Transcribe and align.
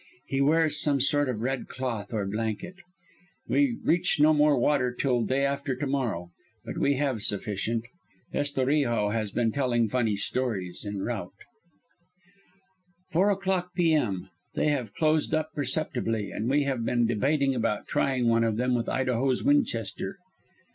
He 0.25 0.41
wears 0.41 0.81
some 0.81 0.99
sort 0.99 1.29
of 1.29 1.41
red 1.43 1.67
cloth 1.67 2.11
or 2.11 2.25
blanket. 2.25 2.73
We 3.47 3.77
reach 3.83 4.19
no 4.19 4.33
more 4.33 4.57
water 4.57 4.91
till 4.91 5.21
day 5.21 5.45
after 5.45 5.75
to 5.75 5.85
morrow. 5.85 6.31
But 6.65 6.79
we 6.79 6.95
have 6.95 7.21
sufficient. 7.21 7.85
Estorijo 8.33 9.11
has 9.13 9.29
been 9.29 9.51
telling 9.51 9.87
funny 9.89 10.15
stories 10.15 10.87
en 10.87 11.03
route. 11.03 11.29
"Four 13.11 13.29
o'clock 13.29 13.75
P. 13.75 13.93
M. 13.93 14.31
They 14.55 14.69
have 14.69 14.95
closed 14.95 15.35
up 15.35 15.53
perceptibly, 15.53 16.31
and 16.31 16.49
we 16.49 16.63
have 16.63 16.83
been 16.83 17.05
debating 17.05 17.53
about 17.53 17.85
trying 17.87 18.27
one 18.27 18.43
of 18.43 18.57
them 18.57 18.73
with 18.73 18.89
Idaho's 18.89 19.43
Winchester. 19.43 20.17